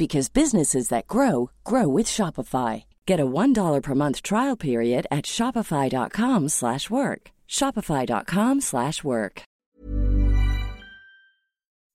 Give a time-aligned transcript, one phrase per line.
[0.00, 2.84] because businesses that grow grow with Shopify.
[3.04, 7.32] Get a $1 per month trial period at Shopify.com slash work.
[7.46, 9.42] Shopify.com slash work.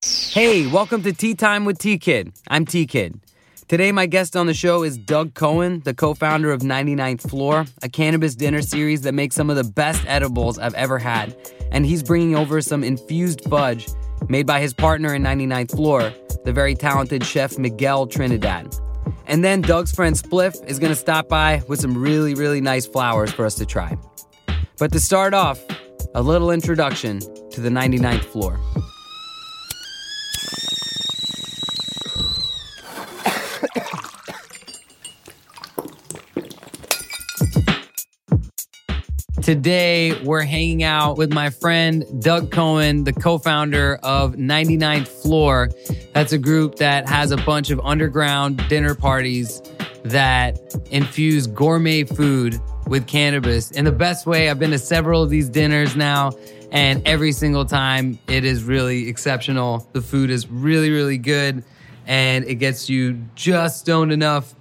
[0.03, 2.31] Hey, welcome to Tea Time with T Kid.
[2.47, 3.19] I'm T Kid.
[3.67, 7.65] Today, my guest on the show is Doug Cohen, the co founder of 99th Floor,
[7.81, 11.35] a cannabis dinner series that makes some of the best edibles I've ever had.
[11.71, 13.87] And he's bringing over some infused fudge
[14.29, 16.13] made by his partner in 99th Floor,
[16.45, 18.73] the very talented chef Miguel Trinidad.
[19.25, 22.85] And then Doug's friend Spliff is going to stop by with some really, really nice
[22.85, 23.97] flowers for us to try.
[24.77, 25.59] But to start off,
[26.13, 28.59] a little introduction to the 99th Floor.
[39.41, 45.69] Today, we're hanging out with my friend Doug Cohen, the co founder of 99th Floor.
[46.15, 49.61] That's a group that has a bunch of underground dinner parties
[50.03, 50.57] that
[50.89, 52.57] infuse gourmet food
[52.87, 54.49] with cannabis in the best way.
[54.49, 56.31] I've been to several of these dinners now,
[56.71, 59.89] and every single time it is really exceptional.
[59.91, 61.65] The food is really, really good,
[62.07, 64.55] and it gets you just stoned enough.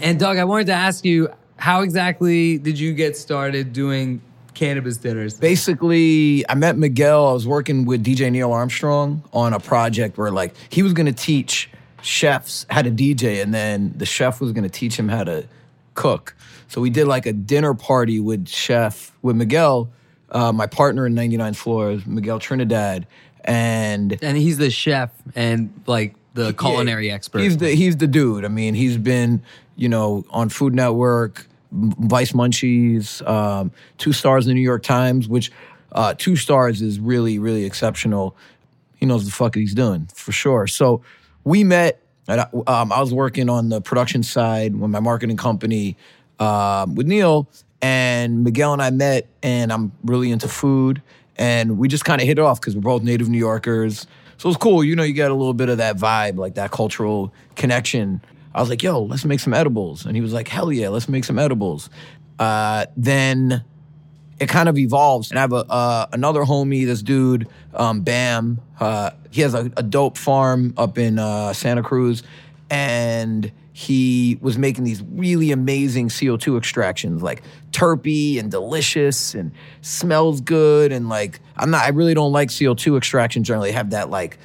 [0.00, 4.22] And Doug, I wanted to ask you how exactly did you get started doing
[4.58, 5.38] cannabis dinners?
[5.38, 7.28] Basically, I met Miguel.
[7.28, 11.12] I was working with DJ Neil Armstrong on a project where like he was gonna
[11.12, 11.70] teach
[12.02, 15.46] chefs how to DJ, and then the chef was gonna teach him how to
[15.94, 16.34] cook.
[16.68, 19.90] So we did like a dinner party with chef with Miguel,
[20.30, 23.06] uh, my partner in 99 Floors, Miguel Trinidad,
[23.44, 27.40] and And he's the chef and like the culinary yeah, expert.
[27.40, 28.44] He's the he's the dude.
[28.44, 29.42] I mean, he's been
[29.76, 35.28] you know on Food Network, Vice Munchies, um, two stars in the New York Times,
[35.28, 35.50] which
[35.92, 38.36] uh, two stars is really really exceptional.
[38.96, 40.66] He knows the fuck he's doing for sure.
[40.66, 41.02] So
[41.44, 42.00] we met.
[42.30, 45.96] And I, um, I was working on the production side with my marketing company
[46.38, 47.48] um, with Neil,
[47.80, 51.00] and Miguel and I met, and I'm really into food,
[51.36, 54.06] and we just kind of hit it off because we're both native New Yorkers.
[54.36, 56.70] So it's cool, you know, you get a little bit of that vibe, like that
[56.70, 58.20] cultural connection.
[58.58, 60.04] I was like, yo, let's make some edibles.
[60.04, 61.88] And he was like, hell yeah, let's make some edibles.
[62.40, 63.62] Uh, then
[64.40, 65.30] it kind of evolves.
[65.30, 68.60] And I have a, uh, another homie, this dude, um, Bam.
[68.80, 72.24] Uh, he has a, a dope farm up in uh, Santa Cruz.
[72.68, 79.52] And he was making these really amazing CO2 extractions, like terpy and delicious and
[79.82, 80.90] smells good.
[80.90, 84.36] And like, I'm not, I really don't like CO2 extraction generally have that like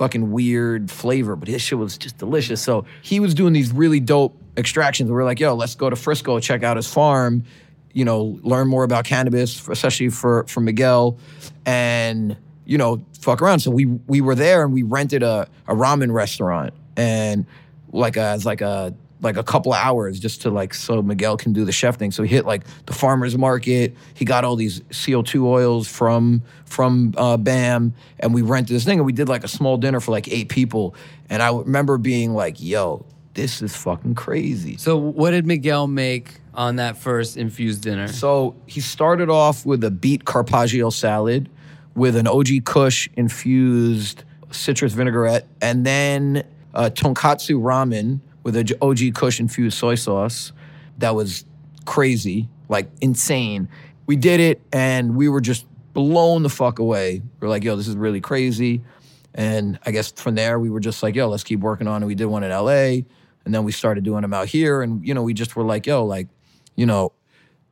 [0.00, 2.62] fucking weird flavor, but his shit was just delicious.
[2.62, 5.10] So he was doing these really dope extractions.
[5.10, 7.44] We are like, yo, let's go to Frisco, check out his farm,
[7.92, 11.18] you know, learn more about cannabis, especially for, for Miguel.
[11.66, 12.34] And,
[12.64, 13.58] you know, fuck around.
[13.58, 17.44] So we we were there and we rented a, a ramen restaurant and
[17.92, 21.36] like a, as like a like a couple of hours just to like so Miguel
[21.36, 22.10] can do the chef thing.
[22.10, 23.94] So he hit like the farmers market.
[24.14, 28.98] He got all these CO2 oils from from uh, BAM, and we rented this thing
[28.98, 30.94] and we did like a small dinner for like eight people.
[31.28, 33.04] And I remember being like, "Yo,
[33.34, 38.08] this is fucking crazy." So what did Miguel make on that first infused dinner?
[38.08, 41.48] So he started off with a beet carpaccio salad
[41.94, 46.44] with an OG Kush infused citrus vinaigrette, and then
[46.74, 50.52] uh, tonkatsu ramen with a OG Kush infused soy sauce.
[50.98, 51.44] That was
[51.84, 53.68] crazy, like insane.
[54.06, 57.22] We did it, and we were just blown the fuck away.
[57.40, 58.82] We are like, yo, this is really crazy.
[59.34, 62.06] And I guess from there, we were just like, yo, let's keep working on it.
[62.06, 63.04] We did one in LA,
[63.44, 64.82] and then we started doing them out here.
[64.82, 66.28] And, you know, we just were like, yo, like,
[66.76, 67.12] you know,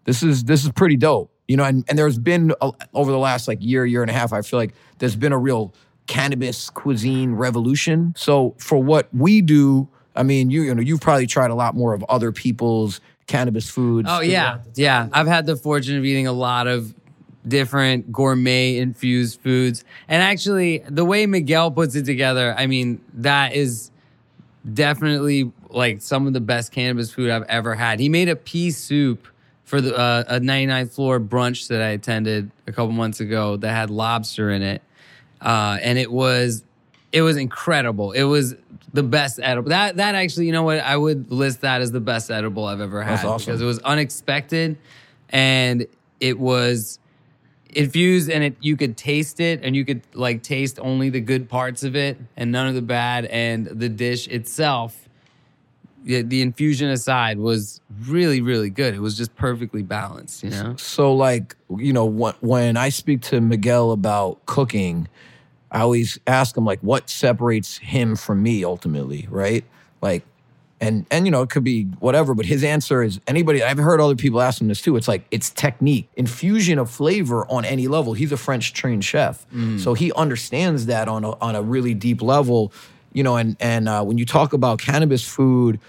[0.04, 1.32] this is this is pretty dope.
[1.48, 4.14] You know, and, and there's been a, over the last like year, year and a
[4.14, 5.74] half, I feel like there's been a real
[6.06, 8.12] cannabis cuisine revolution.
[8.16, 9.88] So for what we do,
[10.18, 13.70] I mean, you you know, you've probably tried a lot more of other people's cannabis
[13.70, 14.08] foods.
[14.10, 15.08] Oh yeah, yeah.
[15.12, 16.92] I've had the fortune of eating a lot of
[17.46, 23.54] different gourmet infused foods, and actually, the way Miguel puts it together, I mean, that
[23.54, 23.92] is
[24.70, 28.00] definitely like some of the best cannabis food I've ever had.
[28.00, 29.28] He made a pea soup
[29.64, 33.70] for the uh, a 99th floor brunch that I attended a couple months ago that
[33.70, 34.82] had lobster in it,
[35.40, 36.64] uh, and it was
[37.12, 38.12] it was incredible.
[38.12, 38.54] It was
[38.92, 39.70] the best edible.
[39.70, 40.80] That that actually, you know what?
[40.80, 43.46] I would list that as the best edible I've ever had That's awesome.
[43.46, 44.76] because it was unexpected
[45.30, 45.86] and
[46.20, 46.98] it was
[47.70, 51.48] infused and it you could taste it and you could like taste only the good
[51.50, 55.06] parts of it and none of the bad and the dish itself
[56.02, 60.74] the, the infusion aside was really really good it was just perfectly balanced you know
[60.78, 65.06] So, like, you know, when, when I speak to Miguel about cooking,
[65.70, 69.64] I always ask him, like, what separates him from me ultimately, right?
[70.00, 70.24] Like,
[70.80, 73.62] and and you know, it could be whatever, but his answer is anybody.
[73.62, 74.96] I've heard other people ask him this too.
[74.96, 78.12] It's like it's technique, infusion of flavor on any level.
[78.12, 79.44] He's a French trained chef,
[79.78, 82.72] so he understands that on a, on a really deep level.
[83.12, 85.80] You know, and and uh, when you talk about cannabis food,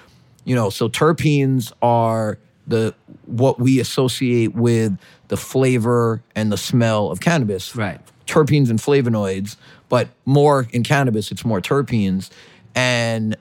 [0.44, 2.96] you know, so terpenes are the
[3.26, 4.98] what we associate with
[5.28, 7.76] the flavor and the smell of cannabis.
[7.76, 8.02] Right.
[8.30, 9.56] Terpenes and flavonoids,
[9.90, 12.30] but more in cannabis, it's more terpenes.
[12.76, 13.36] And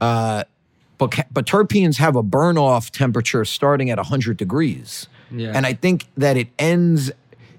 [0.00, 0.44] uh
[0.98, 5.08] but but terpenes have a burn off temperature starting at 100 degrees.
[5.30, 5.52] Yeah.
[5.54, 7.10] And I think that it ends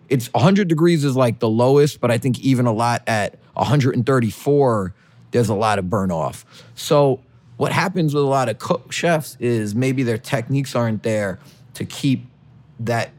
[0.10, 4.94] it's 100 degrees is like the lowest, but I think even a lot at 134
[5.32, 6.46] there's a lot of burn off.
[6.76, 7.20] So
[7.58, 11.40] what happens with a lot of cook chefs is maybe their techniques aren't there
[11.74, 12.28] to keep
[12.80, 13.12] that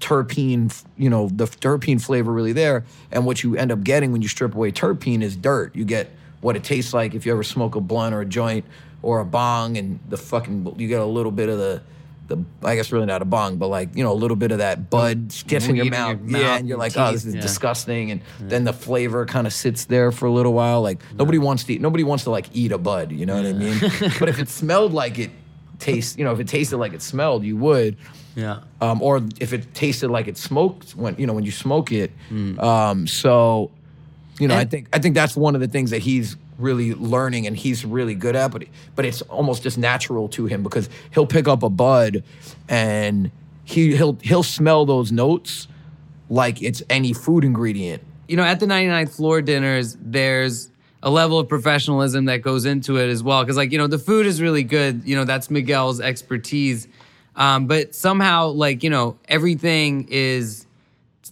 [0.00, 2.84] terpene, you know, the terpene flavor really there.
[3.12, 5.76] And what you end up getting when you strip away terpene is dirt.
[5.76, 6.10] You get
[6.40, 8.64] what it tastes like if you ever smoke a blunt or a joint
[9.02, 11.82] or a bong, and the fucking you get a little bit of the.
[12.26, 14.58] The, I guess really not a bong, but like you know a little bit of
[14.58, 17.34] that bud gets in your mouth, your mouth yeah, and you're like, oh, this is
[17.34, 17.40] yeah.
[17.40, 20.80] disgusting, and then the flavor kind of sits there for a little while.
[20.80, 23.46] Like nobody wants to, eat, nobody wants to like eat a bud, you know what
[23.46, 23.80] I mean?
[24.20, 25.32] but if it smelled like it
[25.80, 27.96] tastes, you know, if it tasted like it smelled, you would
[28.36, 31.90] yeah um, or if it tasted like it smoked when you know when you smoke
[31.92, 32.10] it.
[32.28, 32.58] Hmm.
[32.60, 33.70] Um, so,
[34.38, 37.46] you know, I think I think that's one of the things that he's really learning
[37.46, 38.50] and he's really good at.
[38.50, 42.22] But but it's almost just natural to him because he'll pick up a bud
[42.68, 43.30] and
[43.64, 45.66] he he'll he'll smell those notes
[46.28, 48.02] like it's any food ingredient.
[48.28, 50.70] you know, at the 99th floor dinners, there's
[51.02, 53.44] a level of professionalism that goes into it as well.
[53.44, 55.02] Cause, like, you know, the food is really good.
[55.04, 56.88] You know, that's Miguel's expertise.
[57.36, 60.66] Um, but somehow, like, you know, everything is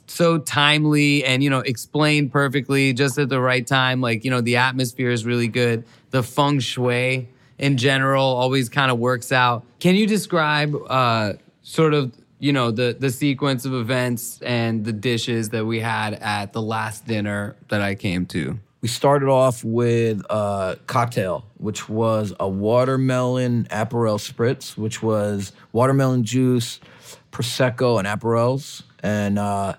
[0.07, 4.01] so timely and, you know, explained perfectly just at the right time.
[4.01, 5.85] Like, you know, the atmosphere is really good.
[6.11, 7.29] The feng shui
[7.59, 9.65] in general always kind of works out.
[9.81, 14.93] Can you describe, uh, sort of, you know, the, the sequence of events and the
[14.93, 18.59] dishes that we had at the last dinner that I came to?
[18.81, 26.25] We started off with a cocktail, which was a watermelon Aperol spritz, which was watermelon
[26.25, 26.79] juice,
[27.33, 28.85] prosecco, and Aperol's.
[29.03, 29.75] And uh,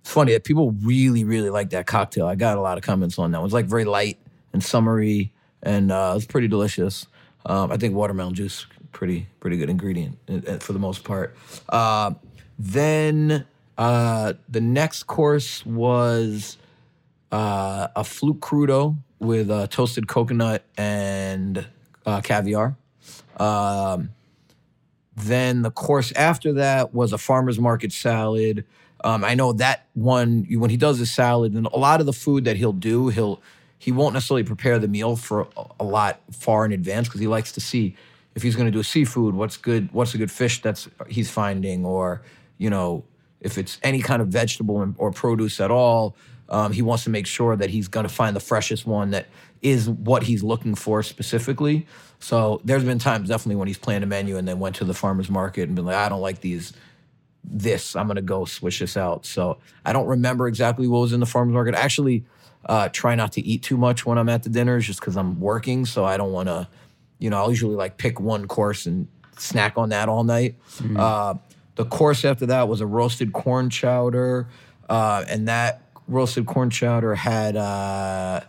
[0.00, 2.26] it's funny people really, really like that cocktail.
[2.26, 3.40] I got a lot of comments on that.
[3.40, 4.18] It was like very light
[4.52, 5.32] and summery,
[5.62, 7.06] and uh, it was pretty delicious.
[7.44, 11.36] Um, I think watermelon juice pretty pretty good ingredient uh, uh, for the most part.
[11.68, 12.12] Uh,
[12.58, 13.46] then
[13.76, 16.56] uh, the next course was
[17.32, 21.66] uh, a fluke crudo with uh, toasted coconut and
[22.06, 22.76] uh, caviar.
[23.36, 24.10] Um,
[25.16, 28.64] then the course after that was a farmer's market salad.
[29.04, 32.12] Um, I know that one when he does his salad, and a lot of the
[32.12, 33.40] food that he'll do, he'll
[33.78, 35.46] he won't necessarily prepare the meal for
[35.78, 37.94] a, lot far in advance because he likes to see
[38.34, 41.30] if he's going to do a seafood, what's good, what's a good fish that's he's
[41.30, 42.22] finding, or
[42.58, 43.04] you know
[43.40, 46.16] if it's any kind of vegetable or produce at all.
[46.48, 49.26] Um, he wants to make sure that he's going to find the freshest one that
[49.60, 51.86] is what he's looking for specifically.
[52.20, 54.94] So there's been times definitely when he's planned a menu and then went to the
[54.94, 56.72] farmer's market and been like, I don't like these,
[57.44, 59.26] this, I'm going to go switch this out.
[59.26, 61.74] So I don't remember exactly what was in the farmer's market.
[61.74, 62.24] I actually
[62.66, 65.38] uh, try not to eat too much when I'm at the dinners just because I'm
[65.40, 65.84] working.
[65.86, 66.68] So I don't want to,
[67.18, 70.56] you know, I'll usually like pick one course and snack on that all night.
[70.96, 71.34] Uh,
[71.76, 74.48] the course after that was a roasted corn chowder.
[74.88, 78.40] Uh, and that roasted corn chowder had uh,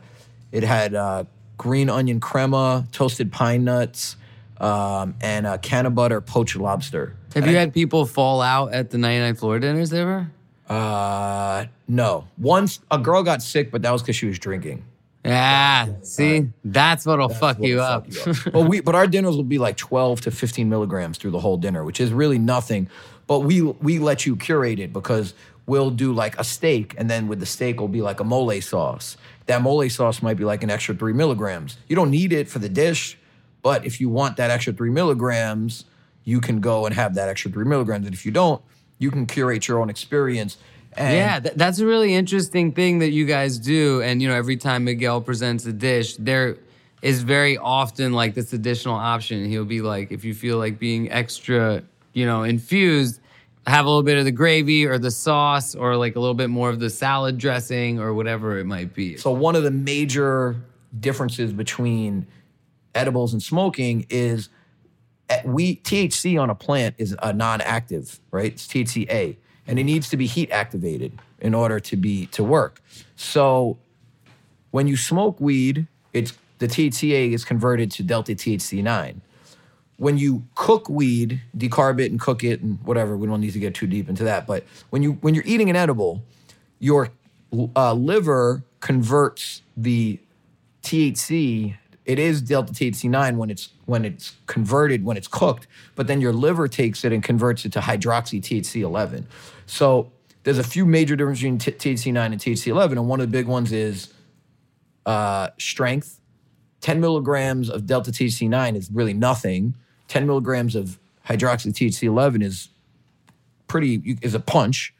[0.51, 1.25] it had uh,
[1.57, 4.15] green onion crema, toasted pine nuts,
[4.57, 7.15] um, and a cannabutter poached lobster.
[7.35, 10.31] Have you had people fall out at the 99 floor dinners ever?
[10.67, 12.27] Uh, no.
[12.37, 14.83] Once a girl got sick, but that was because she was drinking.
[15.25, 15.87] Yeah.
[16.01, 18.07] See, that's what'll fuck What'll you up.
[18.11, 18.37] you up.
[18.53, 21.57] but we but our dinners will be like 12 to 15 milligrams through the whole
[21.57, 22.89] dinner, which is really nothing.
[23.27, 25.33] But we we let you curate it because
[25.69, 28.59] we'll do like a steak, and then with the steak will be like a mole
[28.59, 29.15] sauce.
[29.45, 31.77] That mole sauce might be like an extra three milligrams.
[31.87, 33.17] You don't need it for the dish,
[33.61, 35.85] but if you want that extra three milligrams,
[36.23, 38.05] you can go and have that extra three milligrams.
[38.05, 38.61] And if you don't,
[38.97, 40.57] you can curate your own experience.
[40.97, 44.01] And Yeah, th- that's a really interesting thing that you guys do.
[44.01, 46.57] And, you know, every time Miguel presents a dish, there
[47.01, 49.45] is very often like this additional option.
[49.45, 51.83] He'll be like, if you feel like being extra,
[52.13, 53.21] you know, infused,
[53.67, 56.49] have a little bit of the gravy or the sauce or like a little bit
[56.49, 59.17] more of the salad dressing or whatever it might be.
[59.17, 60.55] So one of the major
[60.99, 62.25] differences between
[62.95, 64.49] edibles and smoking is
[65.29, 68.53] eh, we THC on a plant is a non-active, right?
[68.53, 69.35] It's THCA,
[69.67, 72.81] and it needs to be heat activated in order to be to work.
[73.15, 73.77] So
[74.71, 79.21] when you smoke weed, it's the THCA is converted to delta THC9.
[79.99, 83.59] When you cook weed, decarb it and cook it and whatever, we don't need to
[83.59, 84.47] get too deep into that.
[84.47, 86.23] But when you when you're eating an edible,
[86.79, 87.09] your
[87.75, 90.19] uh, liver converts the
[90.83, 91.75] THC.
[92.05, 96.33] It is delta THC9 when it's when it's converted when it's cooked, but then your
[96.33, 99.25] liver takes it and converts it to hydroxy THC11.
[99.67, 100.11] So
[100.43, 103.45] there's a few major differences between t- THC9 and THC11, and one of the big
[103.45, 104.13] ones is
[105.05, 106.19] uh, strength.
[106.81, 109.75] 10 milligrams of delta THC9 is really nothing.
[110.09, 112.69] 10 milligrams of hydroxy THC11 is
[113.67, 114.93] pretty is a punch.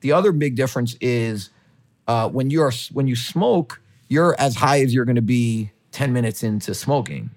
[0.00, 1.50] The other big difference is
[2.08, 6.12] uh, when you're when you smoke, you're as high as you're going to be 10
[6.12, 7.30] minutes into smoking,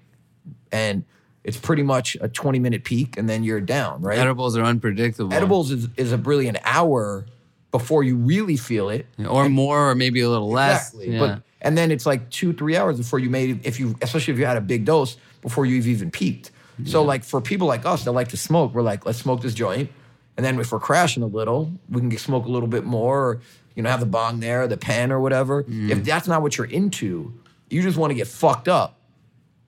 [0.72, 1.04] and
[1.44, 4.00] it's pretty much a 20 minute peak, and then you're down.
[4.00, 4.18] Right?
[4.18, 5.32] Edibles are unpredictable.
[5.32, 7.26] Edibles is is a really an hour
[7.70, 9.06] before you really feel it.
[9.28, 10.88] or more or maybe a little less.
[10.94, 11.14] Exactly.
[11.14, 11.18] Yeah.
[11.18, 14.38] But and then it's like two, three hours before you made if you especially if
[14.38, 16.50] you had a big dose before you've even peaked.
[16.86, 19.54] So like for people like us that like to smoke, we're like, let's smoke this
[19.54, 19.90] joint.
[20.36, 23.40] And then if we're crashing a little, we can smoke a little bit more, or
[23.74, 25.64] you know, have the bong there, the pen or whatever.
[25.64, 25.90] Mm.
[25.90, 27.34] If that's not what you're into,
[27.68, 28.98] you just want to get fucked up.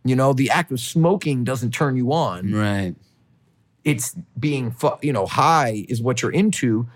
[0.05, 2.95] You know, the act of smoking doesn't turn you on right.
[3.85, 6.87] it's being fu- you know high is what you're into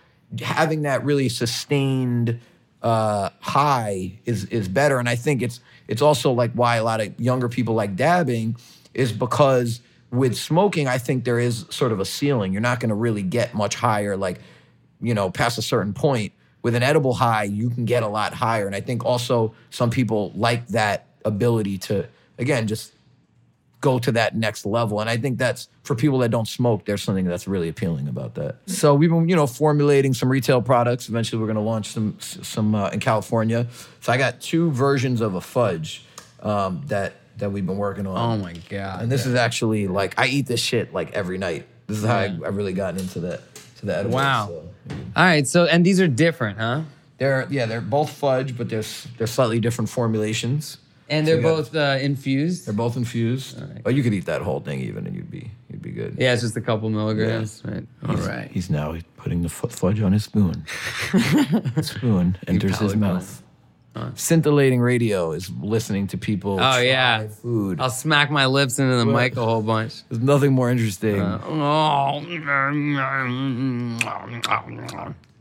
[0.40, 2.38] having that really sustained
[2.82, 7.00] uh high is is better and i think it's it's also like why a lot
[7.00, 8.54] of younger people like dabbing
[8.94, 12.88] is because with smoking i think there is sort of a ceiling you're not going
[12.88, 14.40] to really get much higher like
[15.00, 18.32] you know past a certain point with an edible high you can get a lot
[18.32, 22.06] higher and i think also some people like that ability to
[22.38, 22.92] again just
[23.80, 25.00] go to that next level.
[25.00, 28.34] And I think that's for people that don't smoke, there's something that's really appealing about
[28.34, 28.56] that.
[28.66, 31.08] So we've been, you know, formulating some retail products.
[31.08, 33.66] Eventually, we're going to launch some some uh, in California.
[34.00, 36.04] So I got two versions of a fudge
[36.42, 38.16] um, that that we've been working on.
[38.16, 39.02] Oh my God.
[39.02, 41.66] And this is actually like I eat this shit like every night.
[41.86, 43.40] This is how I, I've really gotten into that
[43.76, 44.14] to the edibles.
[44.14, 44.46] Wow.
[44.46, 44.94] So.
[45.16, 45.46] All right.
[45.46, 46.82] So, and these are different, huh?
[47.18, 50.78] They're yeah, they're both fudge, but there's they're slightly different formulations.
[51.10, 52.66] And they're got- both uh, infused.
[52.66, 53.82] They're both infused.
[53.82, 56.16] But you could eat that whole thing even, and you'd be you'd be good.
[56.18, 57.62] Yeah, it's just a couple milligrams.
[57.64, 57.86] Right.
[58.06, 58.50] All He's, right.
[58.50, 60.66] He's now putting the fudge on his spoon.
[61.82, 63.24] spoon enters his palate
[63.98, 64.18] mouth.
[64.18, 66.54] Scintillating radio is listening to people.
[66.54, 67.28] Oh try yeah.
[67.28, 67.80] food.
[67.80, 70.02] I'll smack my lips into the mic a whole bunch.
[70.08, 71.20] There's nothing more interesting.
[71.20, 71.40] Oh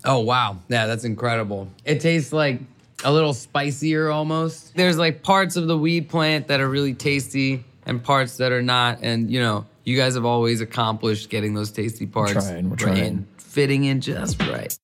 [0.06, 0.58] oh wow.
[0.70, 1.70] Yeah, that's incredible.
[1.86, 2.60] It tastes like
[3.04, 4.76] a little spicier almost.
[4.76, 8.62] There's like parts of the weed plant that are really tasty and parts that are
[8.62, 9.00] not.
[9.02, 12.80] And you know, you guys have always accomplished getting those tasty parts trying, we're right
[12.80, 12.98] trying.
[12.98, 14.78] in, fitting in just right.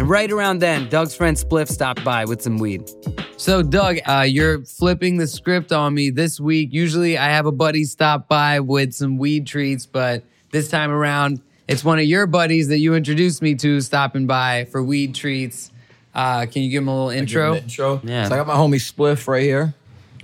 [0.00, 2.88] And right around then, Doug's friend Spliff stopped by with some weed.
[3.36, 6.70] So, Doug, uh, you're flipping the script on me this week.
[6.72, 11.42] Usually, I have a buddy stop by with some weed treats, but this time around,
[11.68, 15.70] it's one of your buddies that you introduced me to stopping by for weed treats.
[16.14, 17.54] Uh, can you give him a little Give him intro?
[17.56, 18.00] intro.
[18.02, 18.26] Yeah.
[18.26, 19.74] So I got my homie Spliff right here.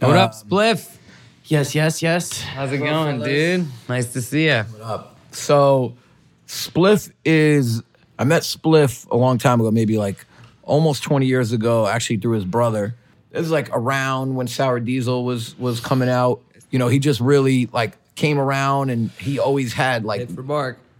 [0.00, 0.96] What Uh, up, Spliff?
[1.44, 2.40] Yes, yes, yes.
[2.40, 3.66] How's it going, dude?
[3.90, 4.62] Nice to see you.
[4.62, 5.16] What up?
[5.32, 5.96] So,
[6.48, 7.82] Spliff is.
[8.18, 10.24] I met Spliff a long time ago, maybe like
[10.62, 12.94] almost 20 years ago, actually through his brother.
[13.30, 16.40] This is like around when Sour Diesel was was coming out.
[16.70, 20.28] You know, he just really like came around, and he always had like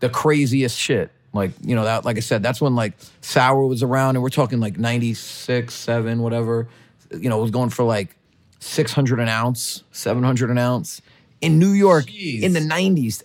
[0.00, 1.11] the craziest shit.
[1.32, 4.30] Like, you know, that like I said, that's when like Sour was around and we're
[4.30, 6.68] talking like 96, 7, whatever.
[7.12, 8.16] You know, it was going for like
[8.61, 11.02] 600 an ounce, 700 an ounce.
[11.42, 12.42] In New York Jeez.
[12.42, 13.23] in the 90s.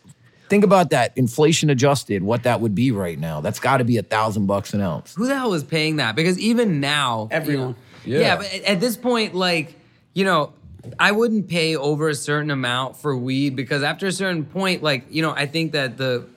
[0.52, 3.40] Think about that, inflation adjusted, what that would be right now.
[3.40, 5.16] That's got to be a thousand bucks an ounce.
[5.16, 6.14] Who the hell is paying that?
[6.14, 7.78] Because even now, Everyone.
[8.04, 8.36] Yeah.
[8.36, 9.76] but at, at this point, like,
[10.14, 10.52] you know,
[11.00, 15.06] I wouldn't pay over a certain amount for weed because after a certain point, like,
[15.10, 16.28] you know, I think that the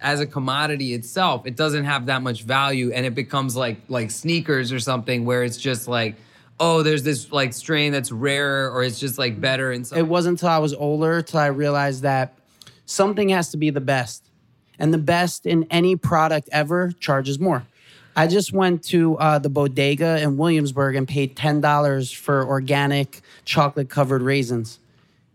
[0.00, 4.10] as a commodity itself, it doesn't have that much value and it becomes like like
[4.10, 6.16] sneakers or something where it's just like,
[6.58, 10.08] oh, there's this like strain that's rarer or it's just like better and so It
[10.08, 12.34] wasn't until I was older till I realized that
[12.86, 14.28] something has to be the best.
[14.78, 17.64] And the best in any product ever charges more.
[18.16, 23.88] I just went to uh, the bodega in Williamsburg and paid $10 for organic chocolate
[23.88, 24.78] covered raisins.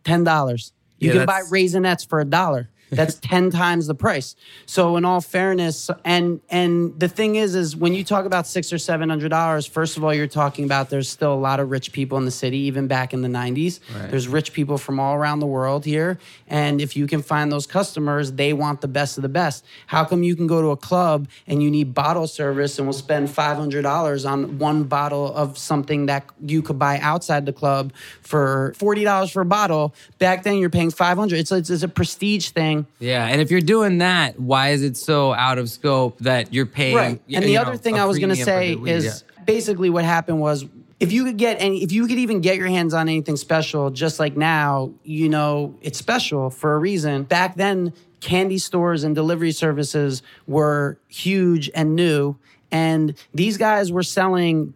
[0.04, 0.72] $10.
[1.00, 2.70] You Yeah, can buy raisinets for a dollar.
[2.89, 4.36] That's 10 times the price.
[4.65, 8.72] So in all fairness, and and the thing is, is when you talk about six
[8.72, 11.70] or seven hundred dollars, first of all, you're talking about there's still a lot of
[11.72, 13.79] rich people in the city, even back in the 90s.
[14.10, 16.20] There's rich people from all around the world here.
[16.48, 19.65] And if you can find those customers, they want the best of the best.
[19.88, 22.94] How come you can go to a club and you need bottle service and we'll
[22.94, 27.91] spend $500 on one bottle of something that you could buy outside the club
[28.22, 29.94] for $40 for a bottle?
[30.20, 32.76] Back then you're paying 500 It's, it's, it's a prestige thing.
[33.00, 36.65] Yeah, and if you're doing that, why is it so out of scope that you're
[36.65, 36.96] paying?
[36.96, 37.22] Right.
[37.31, 39.43] And the know, other thing I was going to say is Yeah.
[39.46, 40.65] basically what happened was
[41.00, 43.89] if you could get any, if you could even get your hands on anything special,
[43.91, 47.24] just like now, you know, it's special for a reason.
[47.24, 52.36] Back then, candy stores and delivery services were huge and new.
[52.72, 54.74] And these guys were selling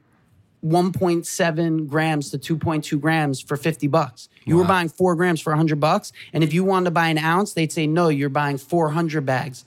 [0.66, 4.30] 1.7 grams to 2.2 grams for 50 bucks.
[4.46, 6.12] You were buying four grams for 100 bucks.
[6.34, 9.66] And if you wanted to buy an ounce, they'd say, no, you're buying 400 bags.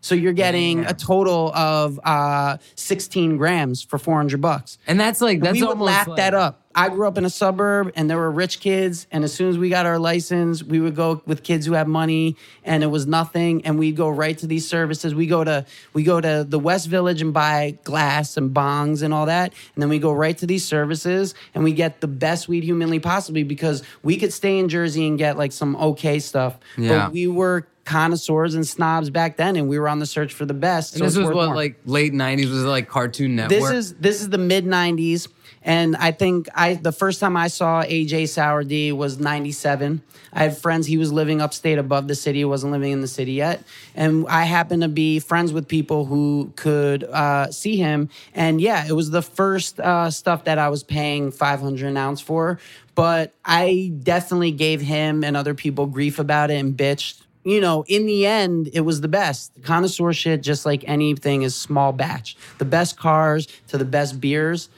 [0.00, 4.78] So you're getting a total of uh, 16 grams for 400 bucks.
[4.86, 6.60] and that's like that's we would almost laugh like, that up.
[6.72, 9.08] I grew up in a suburb and there were rich kids.
[9.10, 11.88] And as soon as we got our license, we would go with kids who had
[11.88, 13.66] money and it was nothing.
[13.66, 15.12] And we'd go right to these services.
[15.12, 19.12] We go to we go to the West Village and buy glass and bongs and
[19.12, 19.52] all that.
[19.74, 23.00] And then we go right to these services and we get the best weed humanly
[23.00, 26.56] possibly because we could stay in Jersey and get like some okay stuff.
[26.78, 27.06] Yeah.
[27.06, 30.46] But we were connoisseurs and snobs back then and we were on the search for
[30.46, 30.94] the best.
[30.94, 33.60] And so this was what more like late '90s was it like Cartoon Network.
[33.60, 35.26] this is this is the mid 90s
[35.62, 40.00] and i think i the first time i saw aj sour d was 97
[40.32, 43.08] i had friends he was living upstate above the city he wasn't living in the
[43.08, 43.62] city yet
[43.94, 48.86] and i happened to be friends with people who could uh, see him and yeah
[48.88, 52.58] it was the first uh, stuff that i was paying 500 an ounce for
[52.94, 57.84] but i definitely gave him and other people grief about it and bitched you know,
[57.88, 59.54] in the end, it was the best.
[59.54, 62.36] The Connoisseur shit, just like anything, is small batch.
[62.58, 64.68] The best cars to the best beers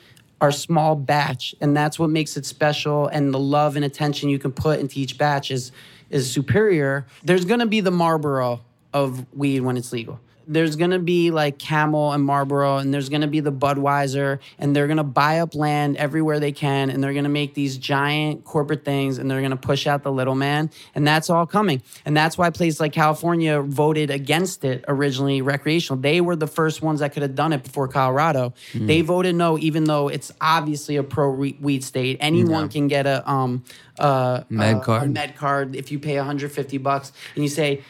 [0.41, 3.07] are small batch, and that's what makes it special.
[3.09, 5.73] And the love and attention you can put into each batch is
[6.11, 7.07] is superior.
[7.25, 8.61] There's gonna be the Marlboro
[8.93, 10.21] of weed when it's legal.
[10.47, 14.89] There's gonna be like Camel and Marlboro, and there's gonna be the Budweiser, and they're
[14.89, 19.19] gonna buy up land everywhere they can, and they're gonna make these giant corporate things,
[19.19, 21.83] and they're gonna push out the little man, and that's all coming.
[22.05, 26.01] And that's why places like California voted against it originally recreational.
[26.01, 28.55] They were the first ones that could have done it before Colorado.
[28.75, 32.17] They voted no, even though it's obviously a pro weed state.
[32.21, 33.65] Anyone can get a um
[33.99, 35.03] uh, Med uh, card.
[35.03, 37.83] a med card if you pay 150 bucks, and you say.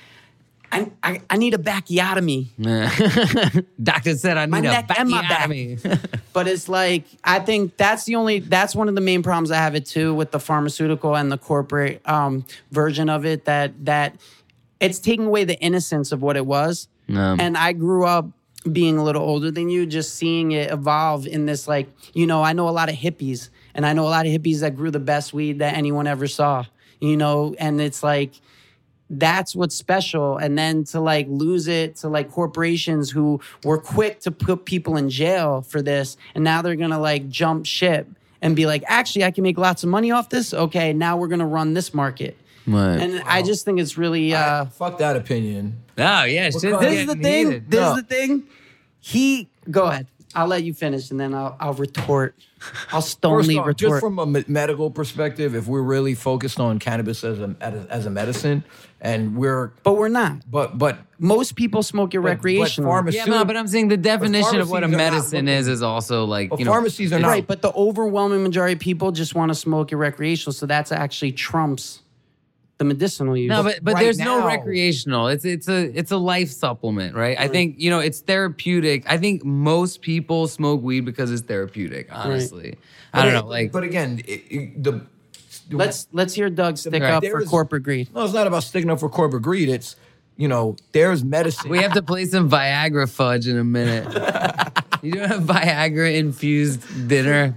[0.73, 2.49] I, I, I need a bacchiotomy.
[3.83, 5.51] Doctor said I My need a neck and my back.
[6.33, 9.57] But it's like I think that's the only that's one of the main problems I
[9.57, 14.17] have it too with the pharmaceutical and the corporate um, version of it that that
[14.81, 16.89] it's taking away the innocence of what it was.
[17.11, 17.39] Um.
[17.39, 18.31] And I grew up
[18.71, 22.43] being a little older than you, just seeing it evolve in this like you know
[22.43, 24.91] I know a lot of hippies and I know a lot of hippies that grew
[24.91, 26.65] the best weed that anyone ever saw.
[26.99, 28.33] You know, and it's like
[29.13, 34.21] that's what's special and then to like lose it to like corporations who were quick
[34.21, 38.09] to put people in jail for this and now they're gonna like jump ship
[38.41, 41.29] and be like actually i can make lots of money off this okay now we're
[41.29, 42.97] gonna run this market Right.
[42.97, 45.77] and i just think it's really uh Fuck that opinion.
[45.99, 47.71] oh yeah, this is the thing heated.
[47.71, 47.91] this No.
[47.91, 48.45] is the thing
[49.01, 52.35] he go ahead i'll let you finish and then i'll, I'll retort.
[52.93, 53.77] I'll First stonily off, retort.
[53.77, 57.57] just from a medical perspective, if we're really focused on cannabis as a
[57.91, 58.63] as a- medicine,
[59.01, 60.49] and we're but we're not.
[60.49, 63.97] But but most people smoke it but recreational pharma- Yeah, no, but I'm saying the
[63.97, 66.71] definition of what a pharmacies are not medicine is is also like but you know.
[66.71, 67.29] pharmacies are not.
[67.29, 70.93] Right, but the overwhelming majority of people just want to smoke it recreational, so that's
[70.93, 72.01] actually trumps
[72.83, 73.49] the medicinal use.
[73.49, 75.29] No, but but right there's no recreational.
[75.29, 77.39] It's it's a it's a life supplement, right?
[77.39, 79.05] I think you know it's therapeutic.
[79.09, 82.09] I think most people smoke weed because it's therapeutic.
[82.11, 82.77] Honestly,
[83.13, 83.47] I don't know.
[83.47, 85.07] Like but again, it, it- the
[85.71, 87.13] let's let's hear Doug stick Right.
[87.15, 88.09] up There for is- corporate greed.
[88.15, 89.69] no, it's not about sticking up for corporate greed.
[89.69, 89.95] It's
[90.37, 91.71] you know, there's medicine.
[91.71, 94.07] we have to play some Viagra fudge in a minute.
[95.03, 97.55] you doing a Viagra infused dinner?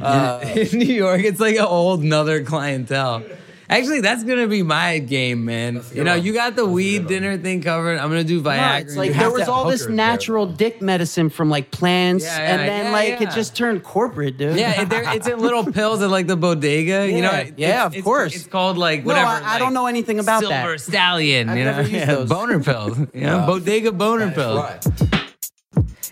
[0.00, 1.22] Uh, in New York.
[1.24, 3.22] It's like an old another clientele.
[3.70, 5.80] Actually, that's gonna be my game, man.
[5.94, 7.98] You know, you got the weed dinner thing covered.
[7.98, 8.80] I'm gonna do No, Viagra.
[8.82, 9.96] it's like there was all this hookers there.
[9.96, 13.30] natural dick medicine from like plants, Yeah, and then yeah, like yeah.
[13.30, 14.56] it just turned corporate, dude.
[14.58, 17.10] Yeah, it's in little pills at like the bodega.
[17.10, 18.36] You know, Yeah, It- yeah, it's- of it's- course.
[18.36, 19.26] It's called like No, whatever.
[19.28, 20.80] I- I like, don't know anything about Silver that.
[20.80, 21.48] Stallion.
[21.48, 22.28] I've you know, never used Yeah, those.
[22.28, 22.98] boner pills.
[23.14, 24.62] You know, bodega boner pills.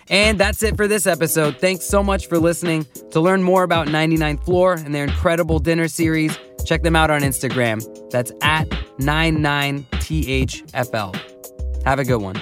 [0.09, 1.57] And that's it for this episode.
[1.59, 2.85] Thanks so much for listening.
[3.11, 7.21] To learn more about 99th Floor and their incredible dinner series, check them out on
[7.21, 7.83] Instagram.
[8.09, 11.15] That's at 99THFL.
[11.85, 12.41] Have a good one.